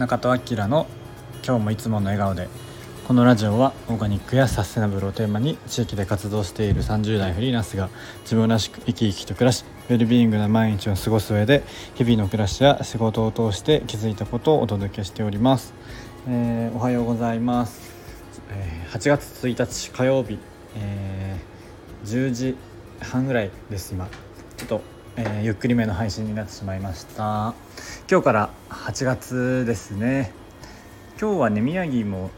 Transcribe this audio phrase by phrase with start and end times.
[0.00, 0.86] 中戸明の
[1.46, 2.48] 今日もいつもの笑顔で
[3.06, 7.90] このラジオはオーガニックやサステナブルをテーマに地域で活動している30代フリーランスが
[8.22, 11.64] 自分らしく生き生きと暮らしウェルビーイングな毎日を過ごす上で
[11.96, 15.74] 日々の暮らしや仕事を通して気づいたことをお届けしております、
[16.26, 17.92] えー、おはようございます、
[18.48, 20.38] えー、8月1日火曜日、
[20.76, 22.56] えー、10時
[23.02, 24.08] 半ぐらいです今。
[24.56, 24.82] ちょっと、
[25.16, 27.54] えー、ゆっくりめの配信になってしまいました。
[28.10, 30.32] 今日から8月ですね。
[31.20, 32.30] 今日はね宮城も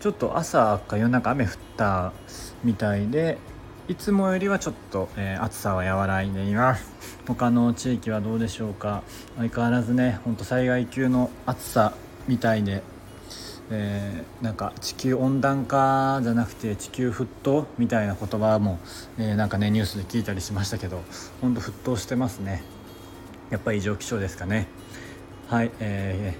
[0.00, 2.12] ちょっと朝か夜中雨降った
[2.62, 3.38] みたいで
[3.88, 6.92] いつもよりはちょっと、えー、暑さは和らいでいます。
[7.26, 9.02] 他の地域はどうでしょうか。
[9.36, 11.94] 相変わらずねほんと災害級の暑さ
[12.28, 12.82] みたいで
[13.70, 18.78] えー、なんか地球温暖化じゃなくて地球沸騰みたいな言葉も、
[19.18, 21.02] えー、なんかねニュースで聞いたりしましたけど
[21.40, 22.62] ほんと沸騰してますね。
[23.50, 24.66] やっぱり異常気象ですかね。
[25.48, 26.34] はい、え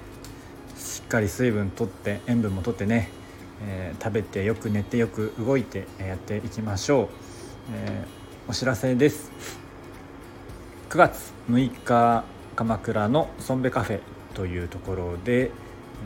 [0.75, 3.11] ー、しっかり水分とって塩分もとってね、
[3.64, 7.08] えー、食べてよく寝てよく動いてやっていきましょう、
[7.75, 9.31] えー、お知らせです。
[10.91, 12.25] 9月6日
[12.56, 14.01] 鎌倉のソンベカフェ
[14.34, 15.51] というところで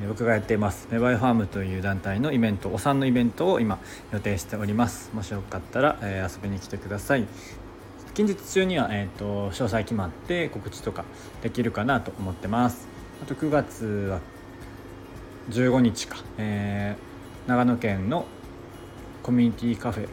[0.09, 0.89] 僕がやっています。
[0.91, 3.79] メバイファームという団体のイベントお産のイベントを今
[4.13, 5.11] 予定しております。
[5.15, 7.27] もしよかったら、え、遊びに来てください。
[8.15, 11.05] 近日中には、えーと、詳細決まって告知とか
[11.43, 12.89] できるかなと思ってます。
[13.23, 14.21] あと9月は
[15.51, 18.27] 15日か、えー、長野県の
[19.23, 20.09] コミュニティカフェ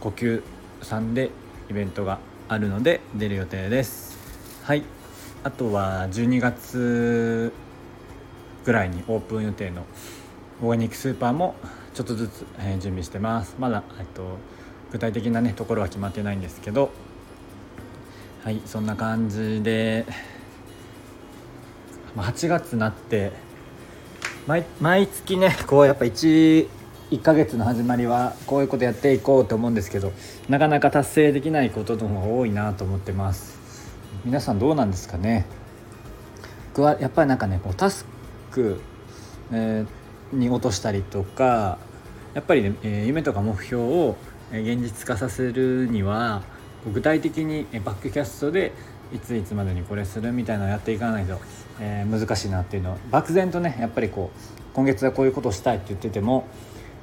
[0.00, 0.42] 呼吸
[0.82, 1.30] さんで
[1.70, 4.18] イベントがあるので出る予定です。
[4.64, 4.82] はい。
[5.42, 7.52] あとは12月
[8.70, 9.84] ぐらいにオープン予定の
[10.62, 11.56] オーガニックスーパーも
[11.92, 13.56] ちょっとずつ、え準備してます。
[13.58, 14.36] まだ、えっと、
[14.92, 16.92] 具体的なねところは決まってないんですけど。
[18.44, 20.06] はいそんな感じで。
[22.16, 23.32] 8月になって
[24.46, 26.68] 毎毎月ねこうやっぱ 1,
[27.10, 30.12] 1ヶ月の始まりはこういうことやっていこうと思うんですけど
[30.48, 33.58] なかなか達成できないことの方が多いなと思ってます。
[34.24, 35.46] 皆さんどうなんですかね？
[36.72, 38.10] 僕はやっぱりなんかねこうタスク、
[39.52, 41.78] えー、に落としたりとか
[42.34, 42.74] やっぱりね、
[43.06, 44.16] 夢とか目標を
[44.52, 46.42] 現実化させるには
[46.92, 48.72] 具体的にバックキャストで
[49.12, 51.40] いついつまでにこれするみたいなのをやっていかないと、
[51.80, 56.46] え、難しいなっていうのは漠然とねやっぱりこう今月はこういうことをしたいって言ってても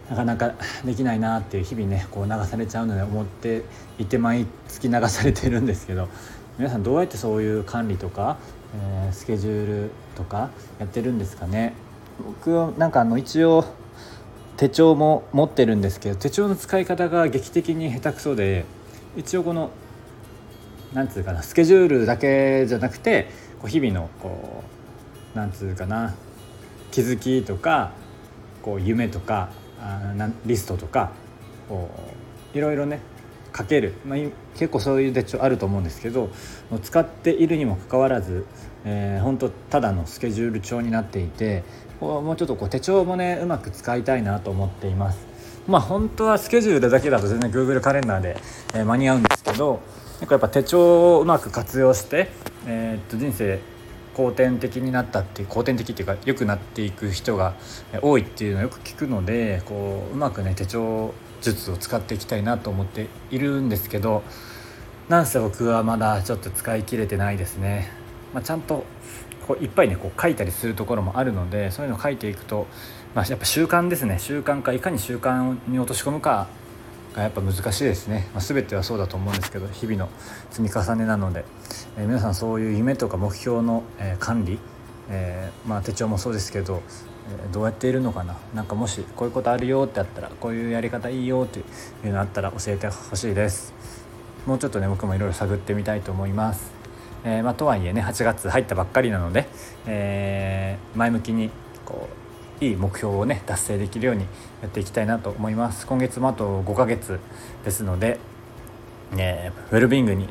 [0.09, 0.53] なかなか
[0.85, 3.63] できないなっていう日々ねこう流されちゃうので思って
[3.99, 6.07] いて毎月流されてるんですけど
[6.57, 8.37] 皆さんどうやってそういう管理とか
[8.75, 11.73] えー、スケジュールとかやってるんですかね。
[12.25, 13.65] 僕はなんかあの一応
[14.57, 18.65] 手帳も持ってるんですけど手帳の使い方が劇的に下手くそで
[19.15, 19.69] 一応この
[20.93, 23.29] なんつうかなスケジュールだけじゃなくて
[23.59, 24.63] こう日々のこ
[25.35, 26.15] うなんつうかな
[26.91, 27.91] 気づきとか
[28.63, 31.11] こう夢とかあなリストとか
[31.69, 31.89] こ
[32.53, 32.99] ういろいろね
[33.57, 34.19] かける、まあ、
[34.53, 36.29] 結構そういう手帳あると思うんですけど
[36.83, 38.45] 使っているにもかかわらず、
[38.85, 41.63] えー、本当ただのスケジュール帳になっていて
[41.99, 45.25] もうちょっとこう手帳もねうまく使いたいなと思っています。
[45.67, 48.37] まあ本当はスケジュールだけだと全然 Google カレンダーで、
[48.75, 49.81] えー、間に合うんですけど
[50.21, 52.29] やっぱ手帳をうまく活用して、
[52.67, 53.59] えー、っと人生
[54.13, 57.55] 後天的になったっていう後天的っていうか良くなっていく人が
[58.01, 64.23] 多いっていうのをよく聞くのでこううまくね手帳術を使っていきたいなと思っているんですけど
[65.09, 67.89] なんせ僕はまだちょっと使い切れてないですね、
[68.33, 68.83] まあ、ちゃんと
[69.47, 72.67] こういっぱいねこう書いたりするところもあるのでそういうのを書いていくと、
[73.15, 74.19] まあ、やっぱ習慣ですね。
[74.19, 76.47] 習慣化いかに習慣に落とし込むか
[77.15, 80.09] がやっぱ難しいですね、まあ、全てはそうだと思うんですけど日々の
[80.51, 81.45] 積み重ねなので、
[81.97, 84.59] えー、皆さんそういう夢とか目標の、えー、管理、
[85.09, 86.81] えー、まあ、手帳もそうですけど
[87.29, 88.35] えどうやっているのかな。
[88.53, 93.73] なんかもしこういうことあるよってあったらこういうやり方いいよっていうのあったら教えてほしいです。
[94.47, 96.71] もうちょっとね僕もいろいろ探ってみたいと思います、
[97.25, 99.45] えー、まあ、とはいえね8月入ったばっかりなので、
[99.85, 101.49] えー、前向きに
[101.83, 102.07] こ
[102.61, 104.21] ういい目標をね達成できるように
[104.61, 105.85] やっていきたいなと思います。
[105.85, 107.19] 今月もあと5ヶ月
[107.65, 108.19] ですので、
[109.11, 110.29] ね、ウェルビングに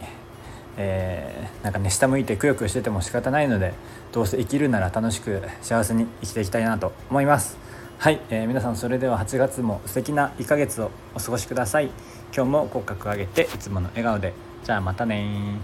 [0.76, 3.73] えー、なんかね下向いてくよくよしてても仕方ないので
[4.12, 7.56] どうせ生きるなら楽しく幸せに生きていきたいなと思います。
[7.99, 11.90] はい、えー、皆さんそれでは8月も素敵な1ヶ月をお過ごしください。
[12.34, 14.34] 今日も口角上げていつもの笑顔で。
[14.64, 15.58] じゃあまたね